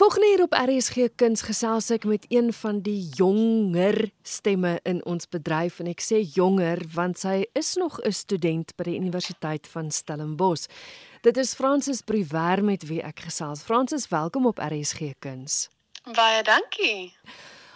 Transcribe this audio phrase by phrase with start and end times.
[0.00, 5.28] Volgende hier op RSG Kuns gesels ek met een van die jonger stemme in ons
[5.28, 9.90] bedryf en ek sê jonger want sy is nog 'n student by die Universiteit van
[9.90, 10.72] Stellenbosch.
[11.20, 13.60] Dit is Francis Briwer met wie ek gesels.
[13.60, 15.68] Francis, welkom op RSG Kuns.
[16.16, 17.12] Baie dankie.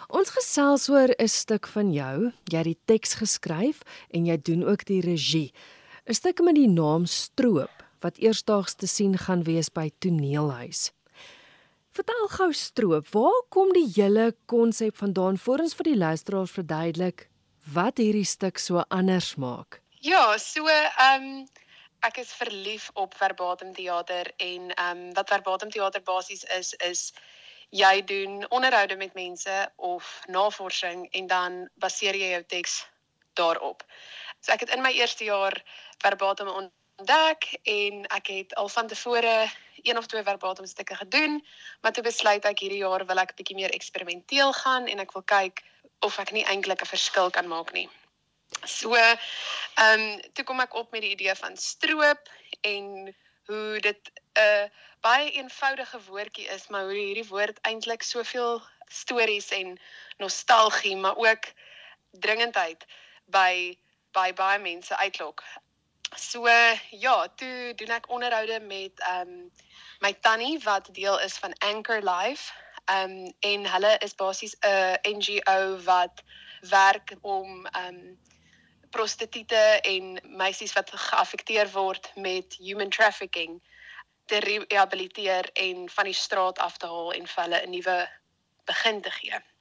[0.09, 2.31] Ons gesels oor 'n stuk van jou.
[2.49, 5.53] Jy het die teks geskryf en jy doen ook die regie.
[6.09, 10.91] 'n Stuk met die naam Stroop wat eersdaags te sien gaan wees by Toneelhuis.
[11.95, 17.29] Vertel gou stroop, waar kom die hele konsep vandaan voor ons vir die luisteraars verduidelik
[17.71, 19.79] wat hierdie stuk so anders maak?
[20.03, 21.45] Ja, so ehm um,
[22.03, 27.13] ek is verlief op verbatim teater en ehm um, wat verbatim teater basies is is
[27.71, 32.81] jy doen onderhoude met mense of navorsing en dan baseer jy jou teks
[33.39, 33.87] daarop.
[34.43, 35.63] So ek het in my eerste jaar
[36.03, 39.47] verbatim ontdek en ek het al van tevore
[39.85, 41.39] een of twee verbatim stukke gedoen,
[41.81, 45.23] maar toe besluit ek hierdie jaar wil ek bietjie meer eksperimenteel gaan en ek wil
[45.23, 45.63] kyk
[46.05, 47.89] of ek nie eintlik 'n verskil kan maak nie.
[48.63, 49.19] So, ehm
[49.83, 52.29] um, toe kom ek op met die idee van stroop
[52.61, 54.65] en hoe dit 'n uh,
[55.01, 59.79] baie eenvoudige woordjie is, maar hoe hierdie woord eintlik soveel stories en
[60.17, 61.45] nostalgie, maar ook
[62.11, 62.85] dringendheid
[63.25, 63.77] by
[64.15, 65.43] by baie mense uitlok.
[66.15, 66.47] So
[66.89, 69.51] ja, toe doen ek onderhoude met ehm um,
[69.99, 72.53] my tannie wat deel is van Anchor Life.
[72.85, 76.23] Ehm um, en hulle is basies 'n NGO wat
[76.69, 78.19] werk om ehm um,
[78.89, 83.59] prostituie en meisies wat geaffekteer word met human trafficking
[84.25, 88.09] te rehabiliteer en van die straat af te haal en vir hulle 'n nuwe
[88.63, 89.54] begin te gee.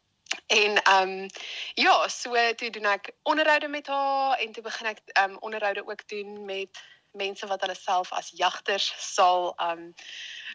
[0.47, 1.27] En ehm um,
[1.75, 5.87] ja, so toe doen ek onderhoude met haar en toe begin ek ehm um, onderhoude
[5.87, 6.83] ook doen met
[7.13, 9.95] mense wat hulle self as jagters sal ehm um,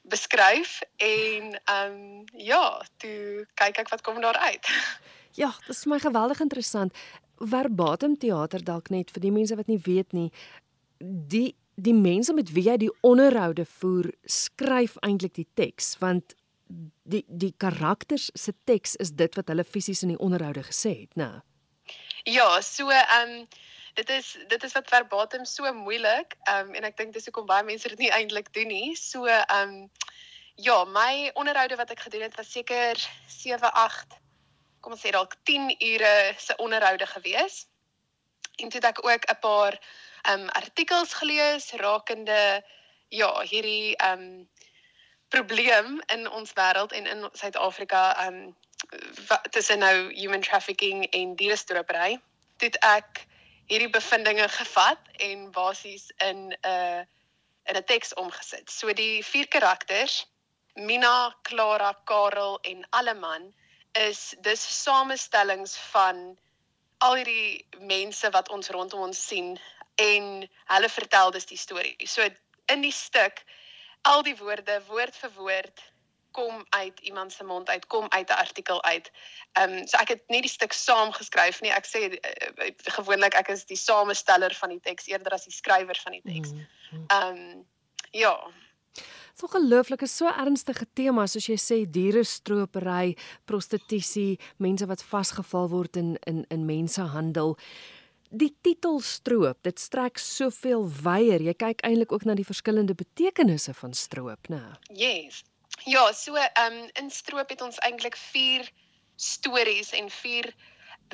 [0.04, 4.68] beskryf en ehm um, ja, toe kyk ek wat kom daar uit.
[5.40, 6.96] Ja, dit is my geweldig interessant.
[7.38, 10.32] Verbatim teater dalk net vir die mense wat nie weet nie.
[11.00, 16.36] Die die mense met wie jy die onderhoude voer, skryf eintlik die teks want
[17.04, 21.16] die die karakters se teks is dit wat hulle fisies in die onderhoude gesê het,
[21.18, 21.42] né?
[22.24, 23.48] Ja, so ehm um,
[23.94, 26.38] dit is dit is wat verbatim so moeilik.
[26.44, 28.96] Ehm um, en ek dink dis hoekom baie mense dit nie eintlik doen nie.
[28.96, 29.90] So ehm um,
[30.56, 34.20] ja, my onderhoude wat ek gedoen het was seker 7, 8
[34.80, 37.66] kom ons sê dalk 10 ure se onderhoude gewees.
[38.60, 39.80] En toe het ek ook 'n paar
[40.22, 42.64] ehm um, artikels gelees rakende
[43.10, 44.50] ja, hierdie ehm um,
[45.30, 48.56] probleem in ons wêreld en in Suid-Afrika um
[49.50, 52.20] tussen nou human trafficking en dierestropery.
[52.58, 53.26] Dit ek
[53.70, 57.02] hierdie bevindinge gevat en basies in 'n uh,
[57.70, 58.72] in 'n teks omgesit.
[58.72, 60.26] So die vier karakters,
[60.76, 63.54] Mina, Clara, Karel en Alleman
[63.92, 66.38] is dis samestellings van
[66.98, 69.60] al hierdie mense wat ons rondom ons sien
[69.96, 71.96] en hulle vertel dus die storie.
[72.06, 72.28] So
[72.66, 73.44] in die stuk
[74.02, 75.86] al die woorde woord vir woord
[76.32, 79.12] kom uit iemand se mond uit, kom uit 'n artikel uit.
[79.54, 81.72] Ehm um, so ek het nie die stuk saam geskryf nie.
[81.72, 86.00] Ek sê uh, gewoonlik ek is die samesteller van die teks eerder as die skrywer
[86.04, 86.52] van die teks.
[86.52, 87.06] Mm, mm.
[87.08, 87.66] Ehm um,
[88.12, 88.38] ja.
[89.34, 95.70] So gelooflik is so ernstige tema soos jy sê diere stropery, prostitusie, mense wat vasgeval
[95.70, 97.58] word in in in mensehandel
[98.30, 101.42] die titel stroop, dit strek soveel wyeer.
[101.42, 104.62] Jy kyk eintlik ook na die verskillende betekenisse van stroop, né?
[104.94, 105.44] Yes.
[105.86, 108.70] Ja, so ehm um, in stroop het ons eintlik 4
[109.16, 110.54] stories en 4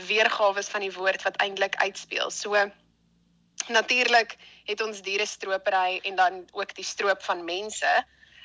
[0.07, 2.31] weergawe van die woord wat eintlik uitspeel.
[2.31, 2.55] So
[3.67, 7.93] natuurlik het ons diere stropery en dan ook die stroop van mense.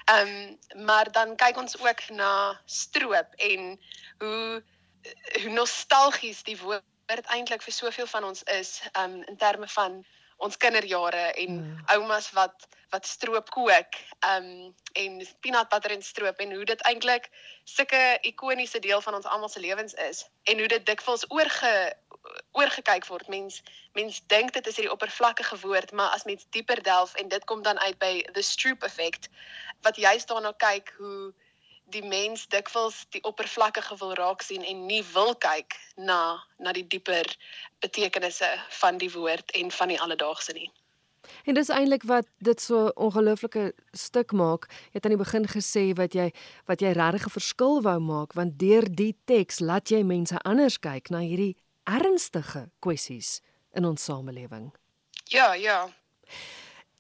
[0.05, 3.81] Ehm um, maar dan kyk ons ook na stroop en
[4.19, 4.63] hoe
[5.43, 6.85] hoe nostalgies die woord
[7.17, 10.05] dit eintlik vir soveel van ons is um in terme van
[10.37, 11.81] ons kinderjare en mm.
[11.95, 17.29] oumas wat wat stroop kook um en peanut butter en stroop en hoe dit eintlik
[17.65, 21.75] sulke ikoniese deel van ons almal se lewens is en hoe dit dikwels oorge
[22.53, 23.61] oorgekyk word mens
[23.93, 27.63] mens dink dit is hierdie oppervlakkige woord maar as mens dieper delf en dit kom
[27.63, 29.31] dan uit by the stroop effect
[29.87, 31.33] wat juist daarna kyk hoe
[31.91, 36.87] die mens dikwels die oppervlakkige wil raak sien en nie wil kyk na na die
[36.87, 37.27] dieper
[37.81, 38.51] betekenisse
[38.81, 40.71] van die woord en van die alledaagse nie.
[41.45, 44.67] En dis eintlik wat dit so ongelooflike stuk maak.
[44.91, 46.31] Jy het aan die begin gesê wat jy
[46.71, 50.79] wat jy regtig 'n verskil wou maak want deur die teks laat jy mense anders
[50.79, 53.41] kyk na hierdie ernstige kwessies
[53.75, 54.73] in ons samelewing.
[55.25, 55.89] Ja, ja.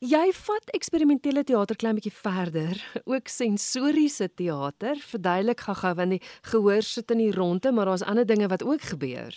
[0.00, 2.78] Jy vat eksperimentele teater klein bietjie verder,
[3.12, 4.96] ook sensoriese teater.
[4.96, 8.80] Verduidelik gou-gou want die gehoor sit in die ronde, maar daar's ander dinge wat ook
[8.94, 9.36] gebeur.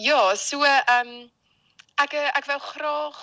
[0.00, 1.28] Ja, so ehm um,
[2.00, 3.18] ek ek wou graag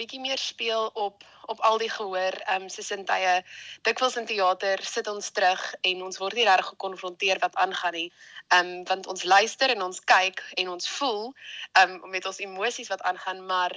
[0.00, 3.36] bietjie meer speel op op al die gehoor ehm um, se sintuie.
[3.84, 8.08] Dikwels in teater sit ons terug en ons word nie reg gekonfronteer wat aangaan nie.
[8.48, 11.32] Ehm um, want ons luister en ons kyk en ons voel
[11.76, 13.76] ehm um, met ons emosies wat aangaan, maar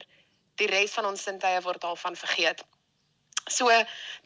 [0.62, 2.64] die res van ons sintuie word al van vergeet.
[3.50, 3.74] So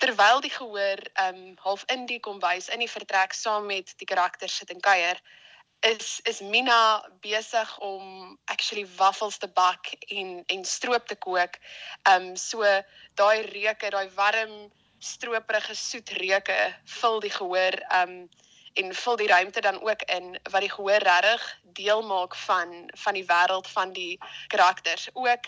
[0.03, 4.09] terwyl die gehoor ehm um, half in die kombuis in die vertrek saam met die
[4.09, 5.21] karakters sit en kuier,
[5.85, 11.59] is is Mina besig om actually waffels te bak en en stroop te kook.
[12.03, 12.63] Ehm um, so
[13.15, 16.59] daai reuke, daai warm stroperige soet reuke
[16.99, 18.29] vul die gehoor ehm um,
[18.75, 23.13] en vul die ruimte dan ook in wat die gehoor regtig deel maak van van
[23.13, 25.07] die wêreld van die karakters.
[25.13, 25.47] Ook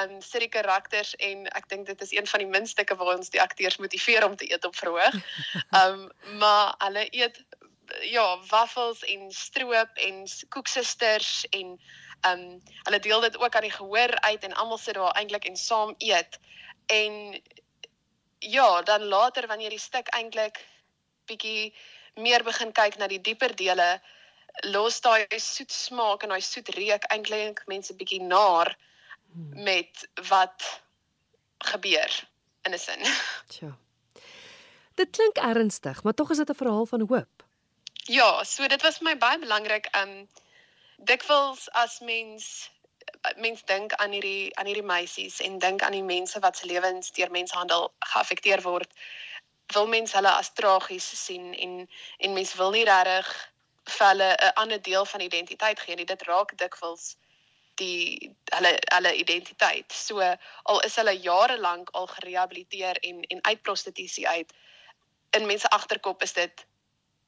[0.00, 3.30] um sit die karakters en ek dink dit is een van die minstukke waar ons
[3.30, 5.14] die akteurs motiveer om te eet op verhoog.
[5.82, 6.08] Um
[6.40, 7.44] maar hulle eet
[8.00, 11.76] ja, waffels en stroop en koeksusters en
[12.28, 12.44] um
[12.82, 15.94] hulle deel dit ook aan die gehoor uit en almal sit daar eintlik en saam
[15.98, 16.38] eet.
[16.86, 17.42] En
[18.38, 20.60] ja, dan later wanneer die stuk eintlik
[21.26, 21.74] bietjie
[22.14, 24.00] meer begin kyk na die dieper dele,
[24.70, 28.76] los daai soet smaak en daai soet reuk eintlik mense bietjie naar.
[29.34, 29.62] Hmm.
[29.62, 30.80] met wat
[31.58, 32.28] gebeur
[32.62, 33.00] in 'n sin.
[33.52, 33.78] Tja.
[34.94, 37.44] Dit klink ernstig, maar tog is dit 'n verhaal van hoop.
[37.92, 40.28] Ja, so dit was vir my baie belangrik um
[40.96, 42.70] dikwels as mens
[43.36, 47.10] mens dink aan hierdie aan hierdie meisies en dink aan die mense wat se lewens
[47.12, 48.92] deur menshandel geaffekteer word,
[49.72, 51.88] wil mens hulle as tragies sien en
[52.18, 53.52] en mens wil nie regtig
[53.84, 56.04] vir hulle 'n ander deel van identiteit gee nie.
[56.04, 57.16] Dit raak dikwels
[57.80, 59.92] die hulle hulle identiteit.
[59.92, 64.52] So al is hulle jare lank al gerehabiliteer en en uit prostitusie uit
[65.34, 66.66] in mense agterkop is dit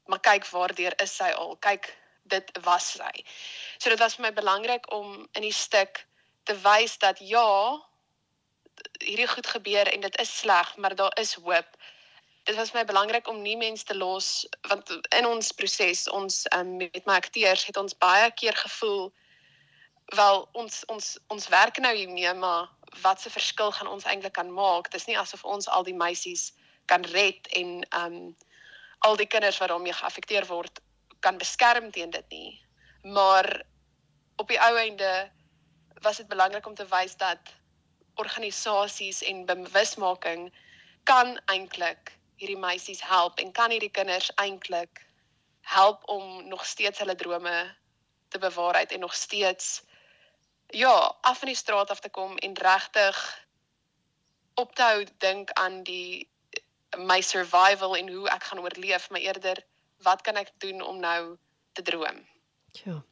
[0.07, 1.57] maar kyk waardeur is sy al.
[1.59, 1.89] Kyk
[2.31, 3.23] dit was sy.
[3.79, 6.05] So dit was vir my belangrik om in die stuk
[6.47, 7.47] te wys dat ja
[9.03, 11.77] hierdie goed gebeur en dit is sleg, maar daar is hoop.
[12.47, 16.43] Dit was vir my belangrik om nie mense te los want in ons proses ons
[16.55, 19.09] um, met my akteurs het ons baie keer gevoel
[20.15, 22.69] wel ons ons ons werk nou hiermee maar
[23.01, 24.91] wat se verskil gaan ons eintlik kan maak?
[24.91, 26.53] Dis nie asof ons al die meisies
[26.85, 28.35] kan red en um
[29.05, 30.79] al die kinders wat daarmee geaffekteer word
[31.19, 32.61] kan beskerm teen dit nie.
[33.03, 33.63] Maar
[34.35, 35.31] op die ou einde
[36.01, 37.51] was dit belangrik om te wys dat
[38.15, 40.53] organisasies en bewusmaking
[41.03, 45.03] kan eintlik hierdie meisies help en kan hierdie kinders eintlik
[45.61, 47.75] help om nog steeds hulle drome
[48.27, 49.81] te bewaarheid en nog steeds
[50.67, 53.45] ja, af van die straat af te kom en regtig
[54.53, 56.29] op te hou dink aan die
[56.97, 59.63] my survival en hoe ek gaan oorleef, maar eerder
[60.05, 61.37] wat kan ek doen om nou
[61.71, 62.25] te droom?
[62.71, 63.03] Ja.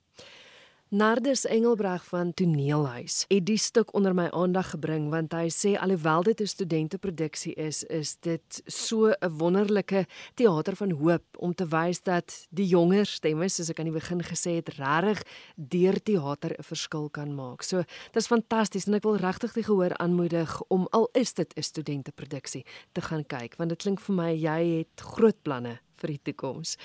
[0.95, 6.23] Nardus Engelbreg van Toneelhuis het die stuk onder my aandag gebring want hy sê alhoewel
[6.23, 10.05] dit 'n studenteproduksie is, is dit so 'n wonderlike
[10.35, 14.23] teater van hoop om te wys dat die jonger stemme, soos ek aan die begin
[14.23, 15.23] gesê het, regtig
[15.55, 17.63] deur teater 'n verskil kan maak.
[17.63, 21.53] So, dit is fantasties en ek wil regtig die gehoor aanmoedig om al is dit
[21.57, 26.15] 'n studenteproduksie te gaan kyk want dit klink vir my jy het groot planne vir
[26.15, 26.75] die toekoms.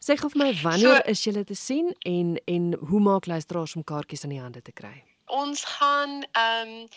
[0.00, 3.76] Sê gou vir my wanneer so, is julle te sien en en hoe maak luisteraars
[3.76, 4.96] om kaartjies in die hande te kry?
[5.26, 6.88] Ons gaan ehm um,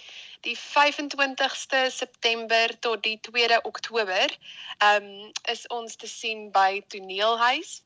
[0.46, 4.38] die 25ste September tot die 2de Oktober
[4.78, 7.82] ehm um, is ons te sien by Toneelhuis.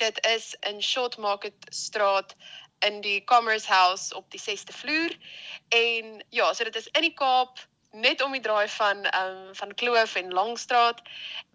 [0.00, 2.36] Dit is in Short Market Straat
[2.80, 5.16] in die Commerce House op die 6de vloer
[5.68, 7.60] en ja, so dit is in die Kaap
[7.92, 11.02] net om die draai van ehm um, van Kloof en Langstraat.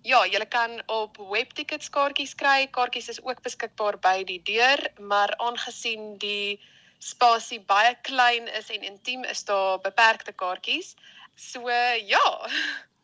[0.01, 2.68] Ja, jy kan op webtickets kaartjies kry.
[2.68, 6.60] Kaartjies is ook beskikbaar by die deur, maar aangesien die
[7.00, 10.96] spasie baie klein is en intiem, is daar beperkte kaartjies.
[11.36, 12.27] So ja.